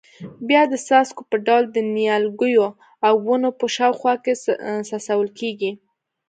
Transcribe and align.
بیا 0.47 0.61
د 0.71 0.73
څاڅکو 0.87 1.23
په 1.31 1.37
ډول 1.45 1.63
د 1.71 1.77
نیالګیو 1.95 2.65
او 3.07 3.15
ونو 3.25 3.49
په 3.59 3.65
شاوخوا 3.75 4.13
کې 4.23 4.33
څڅول 4.89 5.29
کېږي. 5.39 5.71